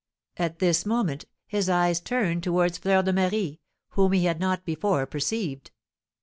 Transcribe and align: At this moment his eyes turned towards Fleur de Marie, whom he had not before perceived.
At 0.37 0.57
this 0.57 0.83
moment 0.83 1.25
his 1.45 1.69
eyes 1.69 1.99
turned 2.01 2.41
towards 2.41 2.79
Fleur 2.79 3.03
de 3.03 3.13
Marie, 3.13 3.59
whom 3.89 4.13
he 4.13 4.25
had 4.25 4.39
not 4.39 4.65
before 4.65 5.05
perceived. 5.05 5.69